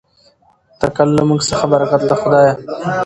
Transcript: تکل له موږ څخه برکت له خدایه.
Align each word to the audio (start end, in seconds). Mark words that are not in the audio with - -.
تکل 0.79 1.07
له 1.17 1.23
موږ 1.29 1.41
څخه 1.49 1.65
برکت 1.73 2.01
له 2.09 2.15
خدایه. 2.21 2.53